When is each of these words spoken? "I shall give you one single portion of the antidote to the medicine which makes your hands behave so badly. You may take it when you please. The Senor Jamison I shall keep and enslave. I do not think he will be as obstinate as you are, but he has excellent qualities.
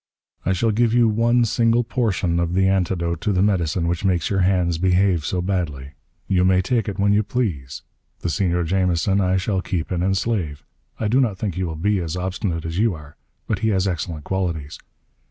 "I 0.43 0.53
shall 0.53 0.71
give 0.71 0.95
you 0.95 1.07
one 1.07 1.45
single 1.45 1.83
portion 1.83 2.39
of 2.39 2.55
the 2.55 2.67
antidote 2.67 3.21
to 3.21 3.31
the 3.31 3.43
medicine 3.43 3.87
which 3.87 4.03
makes 4.03 4.31
your 4.31 4.39
hands 4.39 4.79
behave 4.79 5.23
so 5.23 5.43
badly. 5.43 5.91
You 6.27 6.43
may 6.43 6.63
take 6.63 6.89
it 6.89 6.97
when 6.97 7.13
you 7.13 7.21
please. 7.21 7.83
The 8.21 8.29
Senor 8.31 8.63
Jamison 8.63 9.21
I 9.21 9.37
shall 9.37 9.61
keep 9.61 9.91
and 9.91 10.03
enslave. 10.03 10.65
I 10.99 11.07
do 11.07 11.21
not 11.21 11.37
think 11.37 11.53
he 11.53 11.63
will 11.63 11.75
be 11.75 11.99
as 11.99 12.17
obstinate 12.17 12.65
as 12.65 12.79
you 12.79 12.95
are, 12.95 13.15
but 13.45 13.59
he 13.59 13.67
has 13.69 13.87
excellent 13.87 14.23
qualities. 14.23 14.79